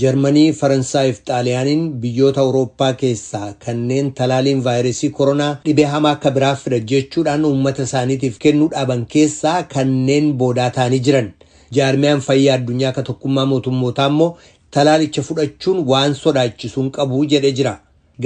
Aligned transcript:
jarmanii 0.00 0.52
faransaayii 0.60 1.12
fi 1.16 1.22
xaaliyaaniin 1.28 1.84
biyyoota 2.02 2.40
awurooppaa 2.40 2.92
keessaa 3.02 3.46
kanneen 3.64 4.10
talaaliin 4.18 4.60
vaayirasii 4.66 5.10
koronaa 5.18 5.50
dhibee 5.66 5.84
hamaa 5.94 6.10
akka 6.16 6.30
biraa 6.36 6.54
fida 6.64 6.78
jechuudhaan 6.92 7.44
uummata 7.50 7.82
isaaniitiif 7.88 8.38
kennuu 8.44 8.68
dhaaban 8.74 9.06
keessaa 9.14 9.56
kanneen 9.74 10.28
boodaa 10.42 10.68
ta'anii 10.78 11.00
jiran 11.08 11.30
jaarmiyaan 11.78 12.20
fayyaa 12.28 12.54
addunyaa 12.60 12.90
akka 12.94 13.02
tokkummaa 13.10 13.46
mootummootaa 13.54 14.06
immoo 14.12 14.30
talaalicha 14.76 15.22
fudhachuun 15.30 15.82
waan 15.94 16.14
sodaachisuun 16.22 16.90
qabu 16.98 17.24
jedhee 17.34 17.52
jira 17.62 17.74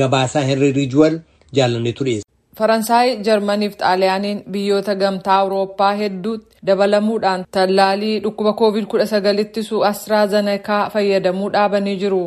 gabaasaa 0.02 0.42
henry 0.50 0.72
riijuwal 0.80 1.18
jaalanneetu 1.60 2.04
dhiyeessa. 2.04 2.28
Faransaay 2.58 3.08
jarmaniif 3.26 3.74
xaaliyaaniin 3.82 4.42
biyyoota 4.52 4.94
gamtaa 5.02 5.38
awurooppaa 5.42 5.92
hedduutti 6.00 6.56
dabalamuudhaan 6.66 7.44
tallaalii 7.56 8.20
dhukkuba 8.24 8.52
koovid 8.52 8.84
19 8.94 9.40
ittisu 9.44 9.82
astraazenekaa 9.90 10.82
fayyadamuu 10.90 11.50
dhaabanii 11.52 11.96
jiru. 12.02 12.22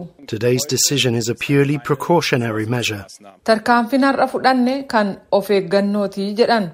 Tarkaanfiin 3.43 4.03
har'a 4.03 4.27
fudhanne 4.27 4.83
kan 4.87 5.17
of 5.31 5.49
eeggannootii 5.51 6.33
jedhan 6.37 6.67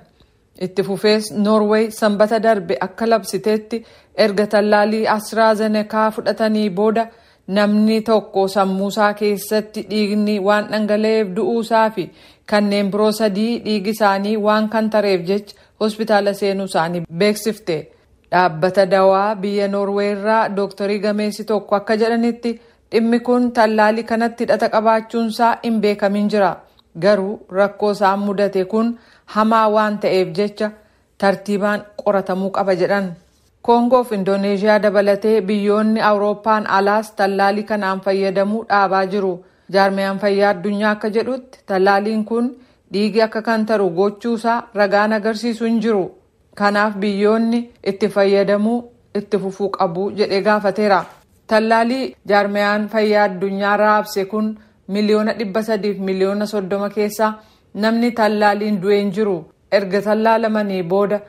itti 0.67 0.83
fufees 0.83 1.31
noorweey 1.45 1.91
sanbata 1.91 2.39
darbe 2.43 2.77
akka 2.87 3.05
labsiteetti 3.09 3.83
erga 4.25 4.45
tallaalii 4.47 5.07
astraazenekaa 5.15 6.11
fudhatanii 6.11 6.69
booda 6.69 7.07
namni 7.47 8.01
tokko 8.01 8.47
sammuusaa 8.47 9.13
keessatti 9.21 9.81
dhiigni 9.89 10.39
waan 10.47 10.67
dhangala'eef 10.71 11.27
du'uusaa 11.35 11.89
fi 11.95 12.05
kanneen 12.51 12.91
biroo 12.91 13.11
sadii 13.19 13.59
dhiigi 13.65 13.89
isaanii 13.95 14.35
waan 14.45 14.69
kan 14.69 14.89
tareef 14.89 15.21
jecha 15.29 15.55
hospitaala 15.79 16.33
seenuu 16.39 16.65
isaanii 16.71 17.01
beeksifte 17.23 17.77
dhaabbata 18.31 18.85
dawaa 18.91 19.35
biyya 19.35 19.67
noorweerraa 19.67 20.43
dooktarii 20.57 20.99
gameessi 21.05 21.43
tokko 21.53 21.75
akka 21.79 21.95
jedhanitti 22.03 22.59
dhimmi 22.91 23.19
kun 23.29 23.51
tallaalii 23.57 24.03
kanatti 24.11 24.43
hidhata 24.43 24.69
qabaachuunsaa 24.75 25.55
hin 25.63 25.81
beekamin 25.81 26.29
jira 26.35 26.51
garuu 27.05 27.33
rakkoo 27.57 27.91
isaan 27.97 28.19
mudate 28.27 28.65
kun 28.75 28.93
hamaa 29.35 29.67
waan 29.75 29.97
ta'eef 30.05 30.27
jecha 30.37 30.71
tartiibaan 31.17 31.83
qoratamuu 32.03 32.49
qaba 32.55 32.73
jedhan. 32.75 33.11
Koongoo 33.67 34.03
fi 34.03 34.15
indooneeshiyaa 34.15 34.79
dabalatee 34.83 35.41
biyyoonni 35.49 36.01
awurooppaan 36.09 36.67
alaas 36.77 37.11
tallaalii 37.19 37.63
kanaan 37.71 38.01
fayyadamuu 38.05 38.63
dhaabaa 38.69 39.05
jiru. 39.13 39.33
Jaarmiyaan 39.73 40.19
fayyaa 40.19 40.49
addunyaa 40.53 40.91
akka 40.95 41.09
jedhutti 41.17 41.59
tallaaliin 41.65 42.25
kun 42.25 42.49
dhiigi 42.93 43.21
akka 43.27 43.41
kan 43.41 43.65
taru 43.65 43.89
gochuusaa 43.99 44.57
ragaan 44.79 45.13
agarsiisu 45.19 45.65
hin 45.65 45.79
jiru. 45.85 46.05
Kanaaf 46.55 46.95
biyyoonni 47.03 47.59
itti 47.91 48.09
fayyadamuu 48.15 48.79
itti 49.19 49.37
fufuu 49.43 49.69
qabu 49.77 50.11
jedhee 50.17 50.41
gaafateera. 50.47 51.03
Tallaalii 51.47 52.15
jaarmiyaan 52.27 52.87
fayyaa 52.89 53.23
addunyaa 53.29 53.77
raabse 53.77 54.25
kun 54.25 54.51
miliyoona 54.87 55.33
dhibba 55.39 55.63
sadiif 55.63 55.97
miliyoona 56.07 56.45
soddoma 56.53 56.89
keessaa 56.89 57.33
namni 57.73 58.11
tallaaliin 58.11 58.81
du'e 58.81 58.97
hin 58.99 59.11
jiru. 59.17 59.37
Erga 59.71 60.01
tallaalamanii 60.07 60.83
booda 60.83 61.19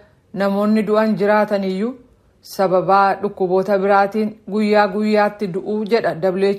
namoonni 0.40 0.82
du'an 0.86 1.16
jiraatan 1.18 1.64
iyyuu 1.64 1.94
sababaa 2.42 3.14
dhukkuboota 3.22 3.78
biraatiin 3.78 4.30
guyyaa 4.52 4.88
guyyaatti 4.94 5.46
du'uu 5.54 5.84
jedha 5.90 6.14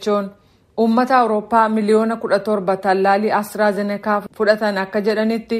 who'n 0.07 0.29
uummata 0.83 1.17
awurooppaa 1.19 1.69
miliyoona 1.69 2.15
kudha 2.15 2.39
torba 2.39 2.75
tallaalii 2.85 3.31
astraazenekaa 3.39 4.21
fudhatan 4.37 4.77
akka 4.83 5.01
jedhanitti 5.07 5.59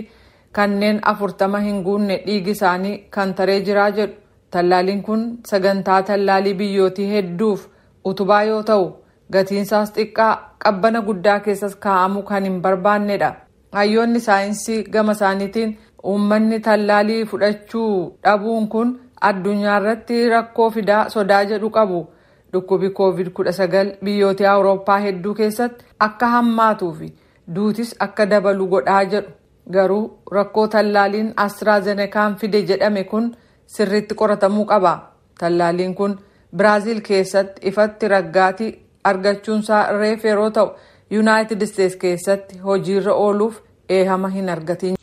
kanneen 0.51 0.99
afurtama 1.11 1.59
hin 1.67 1.83
guunne 1.83 2.17
dhiigi 2.25 2.51
isaanii 2.51 2.97
kan 3.09 3.33
taree 3.33 3.61
jiraa 3.61 3.89
jedhu. 3.91 4.13
Tallaaliin 4.51 5.03
kun 5.03 5.21
sagantaa 5.49 6.01
tallaalii 6.07 6.53
biyyootii 6.53 7.07
hedduuf 7.11 7.61
utubaa 8.09 8.43
yoo 8.43 8.63
ta'u 8.63 8.83
gatiinsaas 9.33 9.93
xiqqaa 9.95 10.33
qabbana 10.63 11.01
guddaa 11.07 11.39
keessas 11.39 11.75
kaa'amuu 11.85 12.23
kan 12.23 12.43
hin 12.43 12.59
barbaannedha. 12.61 13.31
Hayyoonni 13.73 14.19
saayinsii 14.19 14.83
gama 14.83 15.11
isaaniitiin 15.17 15.77
uummanni 16.11 16.59
tallaalii 16.59 17.25
fudhachuu 17.25 18.17
dhabuun 18.23 18.67
kun 18.67 18.99
addunyaa 19.29 19.77
irratti 19.81 20.17
rakkoo 20.29 20.69
fidaa 20.77 21.09
sodaa 21.09 21.43
jedhu 21.51 21.69
qabu. 21.77 21.99
Dhukkubi 22.53 22.89
koovid 22.89 23.27
19 23.39 23.97
biyyoota 24.03 24.51
awurooppaa 24.51 24.97
hedduu 25.05 25.33
keessatti 25.39 25.85
akka 26.07 26.27
hammaatuu 26.35 26.91
fi 26.99 27.07
duutis 27.55 27.95
akka 28.07 28.25
dabalu 28.29 28.67
godhaa 28.73 29.03
jedhu. 29.13 29.31
Garuu 29.71 30.19
rakkoo 30.31 30.67
tallaaliin 30.67 31.33
astraazenekaan 31.45 32.35
fide 32.35 32.61
jedhame 32.69 33.03
kun 33.03 33.31
sirriitti 33.75 34.15
qoratamuu 34.15 34.65
qaba. 34.65 34.93
Tallaaliin 35.39 35.95
kun 35.95 36.17
biraaziil 36.57 37.01
keessatti 37.01 37.67
ifatti 37.69 38.07
raggaatii 38.07 38.71
argachuunsaa 39.03 39.83
reef 39.99 40.25
yeroo 40.25 40.49
ta'u 40.57 40.69
yuunaayitid 41.11 41.61
isteets 41.61 41.95
keessatti 41.95 42.57
hojiirra 42.65 43.13
ooluuf 43.13 43.55
eehama 43.89 44.29
hin 44.35 44.49
argatin. 44.49 44.95